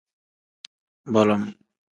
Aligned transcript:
Bolom. 1.13 1.45